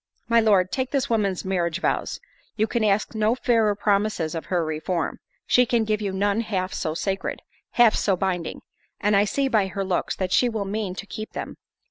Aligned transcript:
My 0.27 0.39
Lord, 0.39 0.71
take 0.71 0.89
this 0.89 1.11
woman's 1.11 1.45
marriage 1.45 1.79
vows—you 1.79 2.65
can 2.65 2.83
ask 2.83 3.13
no 3.13 3.35
fairer 3.35 3.75
promises 3.75 4.33
of 4.33 4.45
her 4.47 4.65
reform—she 4.65 5.67
can 5.67 5.83
give 5.83 6.01
you 6.01 6.11
none 6.11 6.41
half 6.41 6.73
so 6.73 6.95
sacred, 6.95 7.43
half 7.73 7.93
so 7.93 8.15
binding; 8.15 8.61
and 8.99 9.15
I 9.15 9.25
see 9.25 9.47
by 9.47 9.67
her 9.67 9.85
looks 9.85 10.15
that 10.15 10.31
she 10.31 10.49
will 10.49 10.65
mean 10.65 10.95
to 10.95 11.05
keep 11.05 11.33
them. 11.33 11.55